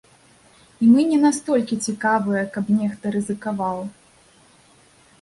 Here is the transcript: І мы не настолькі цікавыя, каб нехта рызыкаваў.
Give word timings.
І 0.85 0.89
мы 0.93 1.01
не 1.11 1.19
настолькі 1.25 1.79
цікавыя, 1.89 2.43
каб 2.57 2.65
нехта 2.81 3.15
рызыкаваў. 3.19 3.89